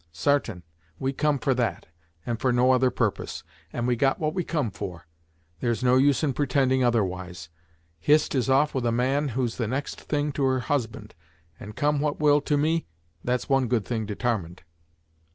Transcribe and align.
Sartain; 0.11 0.63
we 0.97 1.13
come 1.13 1.37
for 1.37 1.53
that, 1.53 1.85
and 2.25 2.39
for 2.41 2.51
no 2.51 2.71
other 2.71 2.89
purpose, 2.89 3.43
and 3.71 3.85
we 3.85 3.95
got 3.95 4.17
what 4.19 4.33
we 4.33 4.43
come 4.43 4.71
for; 4.71 5.05
there's 5.59 5.83
no 5.83 5.95
use 5.95 6.23
in 6.23 6.33
pretending 6.33 6.83
otherwise. 6.83 7.49
Hist 7.99 8.33
is 8.33 8.49
off 8.49 8.73
with 8.73 8.87
a 8.87 8.91
man 8.91 9.27
who's 9.27 9.57
the 9.57 9.67
next 9.67 10.01
thing 10.01 10.31
to 10.31 10.43
her 10.45 10.61
husband, 10.61 11.13
and 11.59 11.75
come 11.75 11.99
what 11.99 12.19
will 12.19 12.41
to 12.41 12.57
me, 12.57 12.87
that's 13.23 13.47
one 13.47 13.67
good 13.67 13.85
thing 13.85 14.07
detarmined." 14.07 14.61